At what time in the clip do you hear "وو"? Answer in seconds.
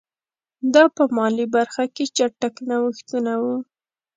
3.41-3.55